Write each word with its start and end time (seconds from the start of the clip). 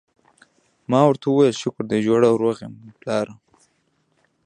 ما 0.89 0.99
ورته 1.07 1.25
وویل: 1.29 1.55
شکر 1.63 1.83
دی 1.91 1.99
جوړ 2.07 2.19
او 2.29 2.35
روغ 2.43 2.57
یم، 2.63 2.73
پلاره. 2.99 3.33